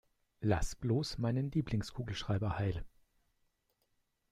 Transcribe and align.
Lass 0.39 0.75
bloß 0.75 1.19
meinen 1.19 1.51
Lieblingskugelschreiber 1.51 2.57
heil! 2.57 2.83